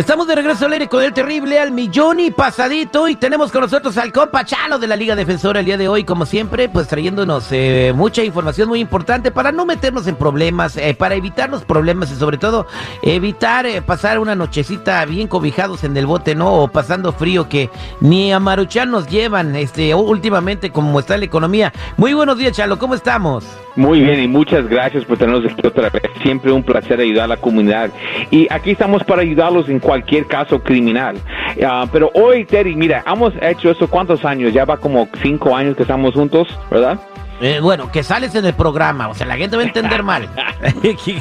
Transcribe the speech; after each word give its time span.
Estamos 0.00 0.19
de 0.30 0.36
regreso 0.36 0.66
al 0.66 0.74
aire 0.74 0.86
con 0.86 1.02
el 1.02 1.12
terrible 1.12 1.58
al 1.58 1.72
millón 1.72 2.20
y 2.20 2.30
pasadito 2.30 3.08
y 3.08 3.16
tenemos 3.16 3.50
con 3.50 3.62
nosotros 3.62 3.96
al 3.98 4.12
compa 4.12 4.44
Chalo 4.44 4.78
de 4.78 4.86
la 4.86 4.94
Liga 4.94 5.16
Defensora 5.16 5.58
el 5.58 5.66
día 5.66 5.76
de 5.76 5.88
hoy, 5.88 6.04
como 6.04 6.24
siempre, 6.24 6.68
pues 6.68 6.86
trayéndonos 6.86 7.48
eh, 7.50 7.92
mucha 7.96 8.22
información 8.22 8.68
muy 8.68 8.78
importante 8.78 9.32
para 9.32 9.50
no 9.50 9.66
meternos 9.66 10.06
en 10.06 10.14
problemas, 10.14 10.76
eh, 10.76 10.94
para 10.96 11.16
evitar 11.16 11.50
los 11.50 11.64
problemas 11.64 12.12
y 12.12 12.14
sobre 12.14 12.38
todo 12.38 12.68
evitar 13.02 13.66
eh, 13.66 13.82
pasar 13.82 14.20
una 14.20 14.36
nochecita 14.36 15.04
bien 15.04 15.26
cobijados 15.26 15.82
en 15.82 15.96
el 15.96 16.06
bote, 16.06 16.36
¿no? 16.36 16.62
O 16.62 16.68
pasando 16.68 17.12
frío 17.12 17.48
que 17.48 17.68
ni 18.00 18.32
a 18.32 18.38
Maruchan 18.38 18.88
nos 18.88 19.08
llevan 19.08 19.56
este, 19.56 19.92
últimamente 19.96 20.70
como 20.70 21.00
está 21.00 21.18
la 21.18 21.24
economía. 21.24 21.72
Muy 21.96 22.14
buenos 22.14 22.38
días, 22.38 22.52
Chalo, 22.52 22.78
¿cómo 22.78 22.94
estamos? 22.94 23.44
Muy 23.76 24.00
bien 24.00 24.22
y 24.22 24.28
muchas 24.28 24.68
gracias 24.68 25.04
por 25.04 25.16
tenernos 25.16 25.50
aquí 25.50 25.66
otra 25.66 25.88
vez. 25.90 26.02
Siempre 26.22 26.52
un 26.52 26.62
placer 26.62 27.00
ayudar 27.00 27.24
a 27.24 27.28
la 27.28 27.36
comunidad. 27.36 27.90
Y 28.30 28.46
aquí 28.50 28.72
estamos 28.72 29.02
para 29.04 29.22
ayudarlos 29.22 29.68
en 29.68 29.78
cualquier 29.78 30.19
caso 30.26 30.62
criminal. 30.62 31.16
Ah, 31.64 31.86
pero 31.92 32.10
hoy, 32.14 32.44
Terry, 32.44 32.76
mira, 32.76 33.02
hemos 33.06 33.32
hecho 33.40 33.70
eso 33.70 33.88
cuántos 33.88 34.24
años, 34.24 34.52
ya 34.52 34.64
va 34.64 34.76
como 34.76 35.08
cinco 35.22 35.56
años 35.56 35.76
que 35.76 35.82
estamos 35.82 36.14
juntos, 36.14 36.48
¿verdad? 36.70 36.98
Eh, 37.40 37.58
bueno, 37.60 37.90
que 37.90 38.02
sales 38.02 38.34
en 38.34 38.44
el 38.44 38.54
programa, 38.54 39.08
o 39.08 39.14
sea, 39.14 39.26
la 39.26 39.36
gente 39.36 39.56
va 39.56 39.62
a 39.62 39.66
entender 39.66 40.02
mal. 40.02 40.28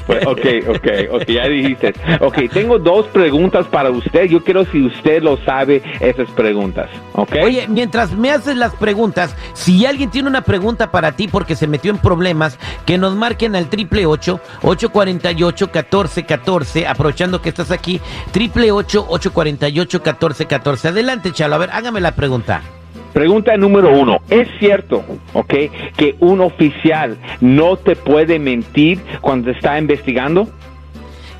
Pues, 0.05 0.25
ok, 0.25 0.45
ok, 0.67 0.87
ok, 1.11 1.25
ya 1.27 1.47
dijiste. 1.47 1.93
Ok, 2.19 2.37
tengo 2.51 2.77
dos 2.77 3.05
preguntas 3.07 3.65
para 3.67 3.89
usted. 3.89 4.25
Yo 4.25 4.43
quiero 4.43 4.65
si 4.65 4.85
usted 4.85 5.21
lo 5.21 5.37
sabe 5.37 5.81
esas 5.99 6.29
preguntas, 6.31 6.89
ok. 7.13 7.35
Oye, 7.43 7.65
mientras 7.67 8.11
me 8.11 8.31
haces 8.31 8.57
las 8.57 8.75
preguntas, 8.75 9.35
si 9.53 9.85
alguien 9.85 10.09
tiene 10.11 10.27
una 10.27 10.41
pregunta 10.41 10.91
para 10.91 11.13
ti 11.13 11.27
porque 11.27 11.55
se 11.55 11.67
metió 11.67 11.91
en 11.91 11.99
problemas, 11.99 12.59
que 12.85 12.97
nos 12.97 13.15
marquen 13.15 13.55
al 13.55 13.69
triple 13.69 14.05
ocho 14.05 14.39
ocho 14.61 14.89
cuarenta 14.89 15.31
y 15.31 15.43
ocho 15.43 15.71
catorce 15.71 16.25
catorce, 16.25 16.85
aprovechando 16.87 17.41
que 17.41 17.49
estás 17.49 17.71
aquí, 17.71 18.01
triple 18.31 18.71
ocho 18.71 19.05
ocho 19.09 19.31
cuarenta 19.31 19.69
y 19.69 19.79
ocho 19.79 20.03
catorce 20.03 20.45
catorce. 20.45 20.89
Adelante, 20.89 21.31
Chalo, 21.31 21.55
a 21.55 21.59
ver, 21.59 21.69
hágame 21.71 22.01
la 22.01 22.11
pregunta. 22.11 22.61
Pregunta 23.13 23.57
número 23.57 23.91
uno. 23.97 24.17
¿Es 24.29 24.47
cierto, 24.59 25.03
ok, 25.33 25.53
que 25.97 26.15
un 26.19 26.41
oficial 26.41 27.17
no 27.41 27.75
te 27.75 27.95
puede 27.95 28.39
mentir 28.39 28.99
cuando 29.21 29.51
te 29.51 29.57
está 29.57 29.79
investigando? 29.79 30.47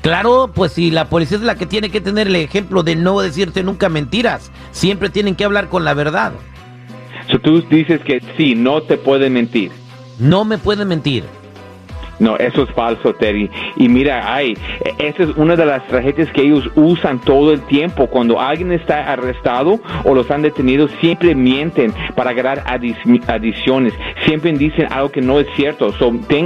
Claro, 0.02 0.50
pues 0.54 0.72
si 0.72 0.90
la 0.90 1.06
policía 1.06 1.36
es 1.36 1.42
la 1.42 1.56
que 1.56 1.66
tiene 1.66 1.90
que 1.90 2.00
tener 2.00 2.26
el 2.26 2.36
ejemplo 2.36 2.82
de 2.82 2.96
no 2.96 3.20
decirte 3.20 3.62
nunca 3.62 3.88
mentiras, 3.88 4.50
siempre 4.70 5.10
tienen 5.10 5.36
que 5.36 5.44
hablar 5.44 5.68
con 5.68 5.84
la 5.84 5.94
verdad. 5.94 6.32
So, 7.30 7.38
tú 7.38 7.62
dices 7.68 8.00
que 8.00 8.22
sí, 8.36 8.54
no 8.54 8.82
te 8.82 8.96
puede 8.96 9.30
mentir. 9.30 9.70
No 10.18 10.44
me 10.44 10.58
pueden 10.58 10.88
mentir. 10.88 11.24
No, 12.20 12.36
eso 12.36 12.62
es 12.62 12.70
falso, 12.70 13.14
Terry. 13.14 13.50
Y 13.76 13.88
mira, 13.88 14.32
ay, 14.32 14.56
esa 14.98 15.22
es 15.22 15.30
una 15.36 15.56
de 15.56 15.64
las 15.66 15.86
tragedias 15.86 16.30
que 16.32 16.42
ellos 16.42 16.70
usan 16.74 17.18
todo 17.20 17.52
el 17.52 17.62
tiempo. 17.62 18.06
Cuando 18.06 18.38
alguien 18.38 18.72
está 18.72 19.10
arrestado 19.10 19.80
o 20.04 20.14
los 20.14 20.30
han 20.30 20.42
detenido, 20.42 20.88
siempre 21.00 21.34
mienten 21.34 21.92
para 22.14 22.32
ganar 22.34 22.62
adiciones. 22.66 23.94
Siempre 24.26 24.52
dicen 24.52 24.86
algo 24.90 25.10
que 25.10 25.22
no 25.22 25.40
es 25.40 25.46
cierto. 25.56 25.92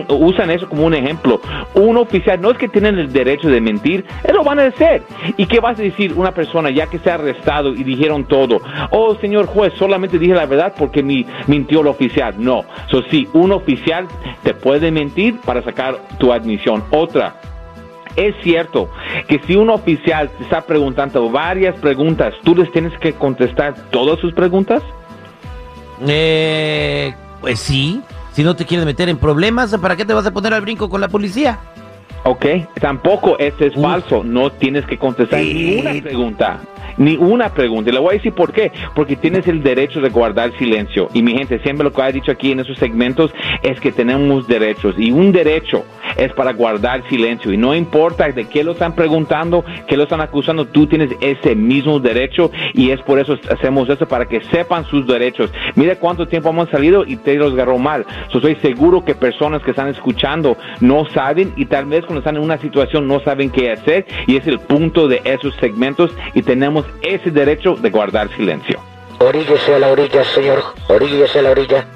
usan 0.08 0.50
eso 0.50 0.68
como 0.68 0.86
un 0.86 0.94
ejemplo. 0.94 1.40
Un 1.74 1.96
oficial 1.96 2.40
no 2.40 2.52
es 2.52 2.58
que 2.58 2.68
tienen 2.68 2.98
el 2.98 3.12
derecho 3.12 3.48
de 3.48 3.60
mentir, 3.60 4.04
lo 4.32 4.44
van 4.44 4.60
a 4.60 4.66
hacer. 4.66 5.02
¿Y 5.36 5.46
qué 5.46 5.58
vas 5.58 5.78
a 5.78 5.82
decir 5.82 6.12
una 6.14 6.32
persona 6.32 6.70
ya 6.70 6.86
que 6.86 6.98
está 6.98 7.14
arrestado 7.14 7.74
y 7.74 7.82
dijeron 7.82 8.24
todo? 8.24 8.60
Oh, 8.90 9.16
señor 9.16 9.46
juez, 9.46 9.72
solamente 9.78 10.18
dije 10.18 10.34
la 10.34 10.46
verdad 10.46 10.74
porque 10.78 11.02
mi, 11.02 11.26
mintió 11.46 11.80
el 11.80 11.88
oficial. 11.88 12.34
No. 12.38 12.64
So, 12.90 13.02
sí, 13.10 13.28
un 13.32 13.52
oficial 13.52 14.06
te 14.44 14.54
puede 14.54 14.90
mentir 14.90 15.40
para 15.40 15.63
sacar 15.64 15.96
tu 16.18 16.32
admisión. 16.32 16.84
Otra, 16.90 17.34
es 18.16 18.34
cierto 18.42 18.88
que 19.28 19.40
si 19.46 19.56
un 19.56 19.70
oficial 19.70 20.30
te 20.38 20.44
está 20.44 20.62
preguntando 20.62 21.30
varias 21.30 21.76
preguntas, 21.80 22.34
¿tú 22.44 22.54
les 22.54 22.70
tienes 22.72 22.96
que 22.98 23.12
contestar 23.12 23.74
todas 23.90 24.18
sus 24.20 24.32
preguntas? 24.32 24.82
Eh, 26.06 27.14
pues 27.40 27.58
sí. 27.58 28.00
Si 28.32 28.42
no 28.42 28.56
te 28.56 28.64
quieres 28.64 28.84
meter 28.84 29.08
en 29.08 29.16
problemas, 29.16 29.76
¿para 29.78 29.94
qué 29.96 30.04
te 30.04 30.12
vas 30.12 30.26
a 30.26 30.32
poner 30.32 30.52
al 30.54 30.60
brinco 30.60 30.88
con 30.88 31.00
la 31.00 31.08
policía? 31.08 31.58
Ok, 32.24 32.46
tampoco 32.80 33.38
eso 33.38 33.64
es 33.64 33.74
falso. 33.74 34.24
No 34.24 34.50
tienes 34.50 34.84
que 34.86 34.98
contestar 34.98 35.40
ninguna 35.40 36.02
pregunta 36.02 36.60
ni 36.96 37.16
una 37.16 37.50
pregunta. 37.50 37.90
Y 37.90 37.92
le 37.92 38.00
voy 38.00 38.14
a 38.14 38.16
decir 38.16 38.32
por 38.32 38.52
qué. 38.52 38.72
Porque 38.94 39.16
tienes 39.16 39.46
el 39.48 39.62
derecho 39.62 40.00
de 40.00 40.10
guardar 40.10 40.56
silencio. 40.58 41.08
Y 41.14 41.22
mi 41.22 41.32
gente, 41.32 41.58
siempre 41.60 41.84
lo 41.84 41.92
que 41.92 42.02
ha 42.02 42.12
dicho 42.12 42.32
aquí 42.32 42.52
en 42.52 42.60
esos 42.60 42.78
segmentos 42.78 43.32
es 43.62 43.80
que 43.80 43.92
tenemos 43.92 44.46
derechos. 44.46 44.94
Y 44.98 45.10
un 45.10 45.32
derecho 45.32 45.84
es 46.16 46.32
para 46.32 46.52
guardar 46.52 47.06
silencio. 47.08 47.52
Y 47.52 47.56
no 47.56 47.74
importa 47.74 48.28
de 48.28 48.46
qué 48.46 48.64
lo 48.64 48.72
están 48.72 48.94
preguntando, 48.94 49.64
qué 49.86 49.96
lo 49.96 50.04
están 50.04 50.20
acusando, 50.20 50.66
tú 50.66 50.86
tienes 50.86 51.10
ese 51.20 51.54
mismo 51.54 52.00
derecho. 52.00 52.50
Y 52.72 52.90
es 52.90 53.00
por 53.02 53.18
eso 53.18 53.38
hacemos 53.50 53.88
eso, 53.88 54.06
para 54.06 54.26
que 54.26 54.42
sepan 54.44 54.84
sus 54.86 55.06
derechos. 55.06 55.50
Mira 55.74 55.96
cuánto 55.96 56.26
tiempo 56.26 56.50
hemos 56.50 56.68
salido 56.70 57.04
y 57.06 57.16
te 57.16 57.34
los 57.34 57.52
agarró 57.52 57.78
mal. 57.78 58.06
So, 58.30 58.38
estoy 58.38 58.56
seguro 58.56 59.04
que 59.04 59.14
personas 59.14 59.62
que 59.62 59.70
están 59.70 59.88
escuchando 59.88 60.56
no 60.80 61.06
saben 61.10 61.52
y 61.56 61.66
tal 61.66 61.86
vez 61.86 62.04
cuando 62.04 62.20
están 62.20 62.36
en 62.36 62.42
una 62.42 62.58
situación 62.58 63.06
no 63.06 63.20
saben 63.20 63.50
qué 63.50 63.72
hacer. 63.72 64.06
Y 64.26 64.36
es 64.36 64.46
el 64.46 64.58
punto 64.60 65.08
de 65.08 65.20
esos 65.24 65.54
segmentos. 65.56 66.10
Y 66.34 66.42
tenemos 66.42 66.84
ese 67.02 67.30
derecho 67.30 67.76
de 67.76 67.90
guardar 67.90 68.28
silencio. 68.36 68.80
Oríllese 69.20 69.74
a 69.74 69.78
la 69.78 69.88
orilla, 69.88 70.24
señor. 70.24 70.62
Oríllese 70.88 71.38
a 71.38 71.42
la 71.42 71.50
orilla. 71.50 71.86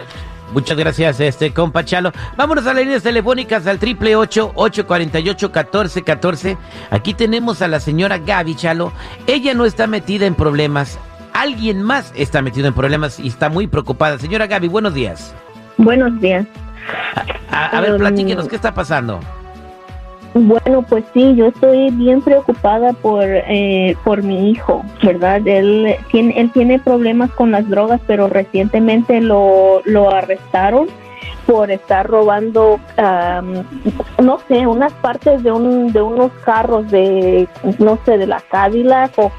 Muchas 0.52 0.78
gracias, 0.78 1.20
este 1.20 1.52
compa 1.52 1.84
Chalo. 1.84 2.12
Vámonos 2.36 2.66
a 2.66 2.72
las 2.72 2.82
líneas 2.82 3.02
telefónicas 3.02 3.66
al 3.66 3.78
triple 3.78 4.16
ocho 4.16 4.52
ocho 4.54 4.86
cuarenta 4.86 5.20
y 5.20 5.28
ocho 5.28 5.52
catorce 5.52 6.02
catorce. 6.02 6.56
Aquí 6.90 7.12
tenemos 7.14 7.60
a 7.60 7.68
la 7.68 7.80
señora 7.80 8.18
Gaby 8.18 8.54
Chalo. 8.54 8.92
Ella 9.26 9.52
no 9.54 9.66
está 9.66 9.86
metida 9.86 10.26
en 10.26 10.34
problemas. 10.34 10.98
Alguien 11.34 11.82
más 11.82 12.12
está 12.16 12.40
metido 12.42 12.66
en 12.66 12.74
problemas 12.74 13.20
y 13.20 13.28
está 13.28 13.48
muy 13.50 13.66
preocupada. 13.66 14.18
Señora 14.18 14.46
Gaby, 14.46 14.68
buenos 14.68 14.94
días. 14.94 15.34
Buenos 15.76 16.18
días. 16.20 16.46
A, 17.50 17.80
ver, 17.80 17.96
platíquenos, 17.96 18.48
¿qué 18.48 18.56
está 18.56 18.72
pasando? 18.72 19.20
Bueno, 20.34 20.82
pues 20.88 21.04
sí, 21.14 21.34
yo 21.34 21.46
estoy 21.46 21.90
bien 21.90 22.20
preocupada 22.22 22.92
por, 22.92 23.24
eh, 23.24 23.96
por 24.04 24.22
mi 24.22 24.50
hijo, 24.50 24.84
¿verdad? 25.02 25.46
Él 25.46 25.96
tiene, 26.10 26.38
él 26.38 26.50
tiene 26.52 26.78
problemas 26.78 27.30
con 27.32 27.50
las 27.50 27.68
drogas, 27.68 28.00
pero 28.06 28.28
recientemente 28.28 29.20
lo, 29.20 29.82
lo 29.84 30.10
arrestaron 30.10 30.88
por 31.48 31.70
estar 31.70 32.06
robando, 32.06 32.78
no 34.22 34.38
sé, 34.48 34.66
unas 34.66 34.92
partes 34.92 35.42
de, 35.42 35.50
un, 35.50 35.90
de 35.94 36.02
unos 36.02 36.30
carros 36.44 36.90
de, 36.90 37.48
no 37.78 37.98
sé, 38.04 38.18
de 38.18 38.26
la 38.26 38.42
Cadillac 38.50 39.18
o 39.18 39.32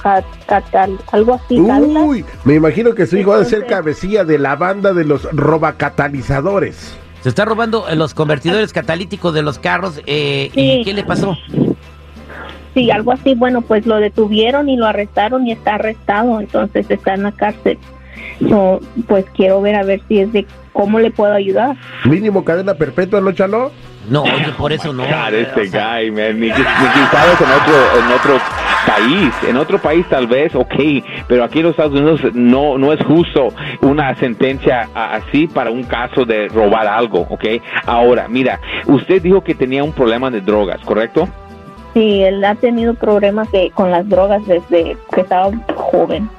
algo 1.12 1.34
así. 1.36 1.60
Uy, 1.60 2.26
me 2.46 2.56
imagino 2.56 2.96
que 2.96 3.06
su 3.06 3.16
hijo 3.16 3.30
va 3.30 3.42
a 3.42 3.46
ser 3.46 3.68
cabecilla 3.68 4.26
de 4.26 4.40
la 4.40 4.56
banda 4.56 4.92
de 4.94 5.06
los 5.06 5.32
robacatalizadores. 5.32 6.98
Se 7.22 7.30
está 7.30 7.46
robando 7.46 7.86
los 7.96 8.14
convertidores 8.14 8.72
catalíticos 8.72 9.34
de 9.34 9.42
los 9.42 9.60
carros. 9.60 10.02
Eh, 10.06 10.50
¿Y 10.54 10.84
qué 10.84 10.94
le 10.94 11.04
pasó? 11.04 11.38
Sí, 12.74 12.92
algo 12.92 13.12
así. 13.12 13.36
Bueno, 13.36 13.62
pues 13.62 13.86
lo 13.86 13.98
detuvieron 13.98 14.70
y 14.70 14.78
lo 14.78 14.86
arrestaron 14.86 15.46
y 15.48 15.52
está 15.52 15.76
arrestado, 15.76 16.40
entonces 16.40 16.90
está 16.90 17.14
en 17.14 17.24
la 17.24 17.32
cárcel. 17.32 17.78
No, 18.40 18.80
pues 19.08 19.26
quiero 19.36 19.62
ver 19.62 19.76
a 19.76 19.84
ver 19.84 20.02
si 20.08 20.20
es 20.20 20.32
de 20.32 20.46
cómo 20.72 21.00
le 21.00 21.12
puedo 21.12 21.34
ayudar. 21.34 21.76
Mínimo 22.06 22.46
cadena 22.46 22.74
perpetua, 22.74 23.20
¿no, 23.20 23.32
Chalo? 23.34 23.72
No, 24.10 24.24
oye, 24.24 24.54
por 24.58 24.72
eso 24.72 24.94
no. 24.94 25.04
este 25.04 25.68
guy, 25.68 26.12
man. 26.12 26.40
Ni, 26.40 26.48
ni, 26.48 26.52
en 26.52 26.54
otro, 26.54 28.00
en 28.00 28.12
otro 28.14 28.40
país. 28.86 29.34
En 29.48 29.58
otro 29.58 29.80
país 29.80 30.06
tal 30.10 30.28
vez, 30.28 30.56
ok, 30.56 30.76
pero 31.28 31.44
aquí 31.44 31.60
en 31.60 31.66
los 31.66 31.72
Estados 31.72 31.94
Unidos 31.94 32.22
no, 32.34 32.78
no 32.78 32.94
es 32.94 33.04
justo 33.06 33.50
una 33.82 34.14
sentencia 34.16 34.90
así 34.94 35.48
para 35.48 35.72
un 35.72 35.84
caso 35.84 36.26
de 36.26 36.48
robar 36.48 36.88
algo, 36.88 37.26
ok. 37.30 37.46
Ahora, 37.86 38.28
mira, 38.28 38.60
usted 38.88 39.22
dijo 39.22 39.42
que 39.44 39.56
tenía 39.56 39.84
un 39.84 39.94
problema 39.94 40.30
de 40.30 40.42
drogas, 40.42 40.80
¿correcto? 40.82 41.28
Sí, 41.94 42.22
él 42.22 42.44
ha 42.44 42.56
tenido 42.56 42.94
problemas 42.94 43.52
de, 43.52 43.72
con 43.72 43.90
las 43.92 44.08
drogas 44.08 44.46
desde 44.46 44.96
que 45.14 45.22
estaba 45.22 45.52
joven. 45.76 46.30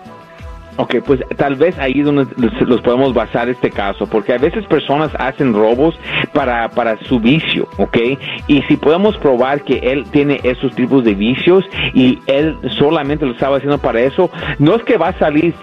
Ok, 0.77 0.97
pues 1.05 1.21
tal 1.37 1.57
vez 1.57 1.79
ahí 1.79 2.01
donde 2.01 2.27
los 2.37 2.81
podemos 2.81 3.13
basar 3.13 3.49
este 3.49 3.71
caso, 3.71 4.07
porque 4.07 4.33
a 4.33 4.39
veces 4.39 4.67
personas 4.67 5.11
hacen 5.19 5.53
robos 5.53 5.99
para, 6.33 6.69
para 6.71 6.97
su 7.05 7.21
vicio, 7.21 7.69
¿ok? 7.77 7.99
Y 8.47 8.63
si 8.63 8.77
podemos 8.77 9.17
probar 9.19 9.63
que 9.63 9.79
él 9.79 10.05
tiene 10.11 10.41
esos 10.43 10.75
tipos 10.75 11.05
de 11.05 11.15
vicios 11.15 11.65
y 11.93 12.21
él 12.27 12.57
solamente 12.79 13.27
lo 13.27 13.33
estaba 13.33 13.57
haciendo 13.57 13.79
para 13.79 14.01
eso, 14.01 14.31
no 14.59 14.77
es 14.77 14.83
que 14.85 14.97
va 14.97 15.09
a 15.09 15.19
salir 15.19 15.55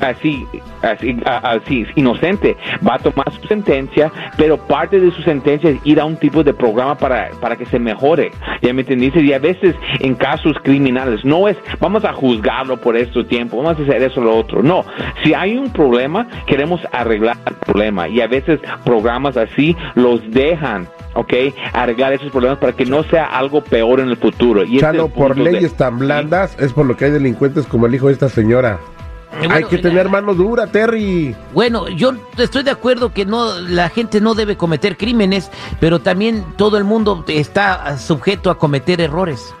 así, 0.00 0.46
así, 0.82 1.16
así, 1.24 1.86
inocente, 1.94 2.56
va 2.86 2.94
a 2.94 2.98
tomar 2.98 3.30
su 3.32 3.46
sentencia, 3.46 4.10
pero 4.36 4.56
parte 4.56 5.00
de 5.00 5.10
su 5.10 5.22
sentencia 5.22 5.70
es 5.70 5.78
ir 5.84 6.00
a 6.00 6.04
un 6.04 6.16
tipo 6.16 6.42
de 6.42 6.54
programa 6.54 6.96
para, 6.96 7.30
para 7.40 7.56
que 7.56 7.66
se 7.66 7.78
mejore. 7.78 8.30
¿Ya 8.62 8.72
me 8.72 8.82
entendiste? 8.82 9.20
Y 9.20 9.32
a 9.32 9.38
veces 9.38 9.74
en 10.00 10.14
casos 10.14 10.56
criminales 10.62 11.24
no 11.24 11.48
es, 11.48 11.56
vamos 11.80 12.04
a 12.04 12.12
juzgarlo 12.12 12.80
por 12.80 12.96
este 12.96 13.24
tiempo, 13.24 13.58
vamos 13.58 13.78
a 13.78 13.82
hacer 13.82 14.02
eso 14.02 14.20
o 14.20 14.24
lo 14.24 14.36
otro. 14.36 14.62
No, 14.62 14.84
si 15.22 15.34
hay 15.34 15.56
un 15.56 15.72
problema, 15.72 16.26
queremos 16.46 16.80
arreglar 16.92 17.36
el 17.46 17.54
problema. 17.54 18.08
Y 18.08 18.20
a 18.20 18.26
veces 18.26 18.60
programas 18.84 19.36
así 19.36 19.76
los 19.94 20.20
dejan 20.30 20.88
¿ok? 21.14 21.32
Arreglar 21.72 22.12
esos 22.12 22.30
problemas 22.30 22.58
para 22.58 22.72
que 22.72 22.84
no 22.84 23.02
sea 23.04 23.24
algo 23.24 23.62
peor 23.62 24.00
en 24.00 24.08
el 24.08 24.16
futuro. 24.16 24.64
Y 24.64 24.78
Chalo, 24.78 25.08
por 25.08 25.38
leyes 25.38 25.74
tan 25.74 25.98
blandas 25.98 26.56
es 26.58 26.72
por 26.72 26.86
lo 26.86 26.96
que 26.96 27.06
hay 27.06 27.10
delincuentes 27.10 27.66
como 27.66 27.86
el 27.86 27.94
hijo 27.94 28.08
de 28.08 28.14
esta 28.14 28.28
señora. 28.28 28.80
Hay 29.50 29.64
que 29.64 29.78
tener 29.78 30.08
mano 30.08 30.34
dura, 30.34 30.66
Terry. 30.66 31.34
Bueno, 31.52 31.88
yo 31.88 32.14
estoy 32.38 32.62
de 32.62 32.70
acuerdo 32.70 33.12
que 33.12 33.24
no, 33.24 33.58
la 33.60 33.88
gente 33.88 34.20
no 34.20 34.34
debe 34.34 34.56
cometer 34.56 34.96
crímenes, 34.96 35.50
pero 35.80 36.00
también 36.00 36.44
todo 36.56 36.78
el 36.78 36.84
mundo 36.84 37.24
está 37.28 37.98
sujeto 37.98 38.50
a 38.50 38.58
cometer 38.58 39.00
errores. 39.00 39.54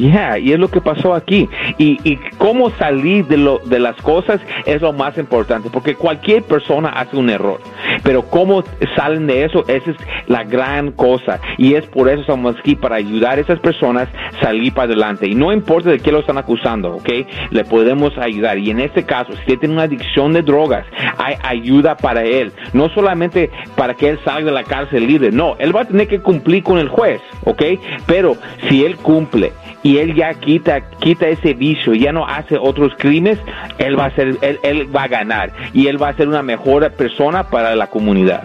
Yeah, 0.00 0.38
y 0.38 0.52
es 0.52 0.58
lo 0.58 0.70
que 0.70 0.80
pasó 0.80 1.12
aquí. 1.12 1.46
Y, 1.76 1.98
y 2.10 2.16
cómo 2.38 2.70
salir 2.70 3.26
de, 3.26 3.36
lo, 3.36 3.58
de 3.58 3.78
las 3.78 3.96
cosas 3.96 4.40
es 4.64 4.80
lo 4.80 4.94
más 4.94 5.18
importante, 5.18 5.68
porque 5.70 5.94
cualquier 5.94 6.42
persona 6.42 6.88
hace 6.88 7.18
un 7.18 7.28
error, 7.28 7.60
pero 8.02 8.22
cómo 8.22 8.64
salen 8.96 9.26
de 9.26 9.44
eso, 9.44 9.62
esa 9.68 9.90
es 9.90 9.96
la 10.26 10.44
gran 10.44 10.92
cosa. 10.92 11.38
Y 11.58 11.74
es 11.74 11.84
por 11.86 12.08
eso 12.08 12.22
estamos 12.22 12.56
aquí, 12.58 12.76
para 12.76 12.96
ayudar 12.96 13.36
a 13.36 13.42
esas 13.42 13.60
personas 13.60 14.08
a 14.08 14.40
salir 14.40 14.72
para 14.72 14.86
adelante. 14.86 15.28
Y 15.28 15.34
no 15.34 15.52
importa 15.52 15.90
de 15.90 15.98
qué 15.98 16.10
lo 16.10 16.20
están 16.20 16.38
acusando, 16.38 16.94
¿ok? 16.94 17.08
Le 17.50 17.64
podemos 17.64 18.16
ayudar. 18.16 18.56
Y 18.56 18.70
en 18.70 18.80
este 18.80 19.04
caso, 19.04 19.32
si 19.46 19.56
tiene 19.58 19.74
una 19.74 19.82
adicción 19.82 20.32
de 20.32 20.40
drogas, 20.40 20.86
hay 21.18 21.34
ayuda 21.42 21.96
para 21.96 22.24
él. 22.24 22.52
No 22.72 22.88
solamente 22.88 23.50
para 23.76 23.92
que 23.92 24.08
él 24.08 24.18
salga 24.24 24.46
de 24.46 24.52
la 24.52 24.64
cárcel 24.64 25.06
libre, 25.06 25.30
no, 25.30 25.56
él 25.58 25.76
va 25.76 25.82
a 25.82 25.84
tener 25.84 26.08
que 26.08 26.20
cumplir 26.20 26.62
con 26.62 26.78
el 26.78 26.88
juez, 26.88 27.20
¿ok? 27.44 27.62
Pero 28.06 28.36
si 28.68 28.84
él 28.84 28.96
cumple 28.96 29.52
y 29.82 29.98
él 29.98 30.14
ya 30.14 30.34
quita, 30.34 30.80
quita 30.98 31.28
ese 31.28 31.54
vicio, 31.54 31.94
ya 31.94 32.12
no 32.12 32.26
hace 32.26 32.56
otros 32.58 32.92
crímenes, 32.98 33.38
él 33.78 33.98
va 33.98 34.06
a 34.06 34.14
ser, 34.14 34.38
él, 34.40 34.58
él 34.62 34.94
va 34.94 35.04
a 35.04 35.08
ganar 35.08 35.52
y 35.72 35.86
él 35.86 36.00
va 36.00 36.08
a 36.08 36.16
ser 36.16 36.28
una 36.28 36.42
mejor 36.42 36.90
persona 36.92 37.44
para 37.44 37.74
la 37.74 37.86
comunidad. 37.86 38.42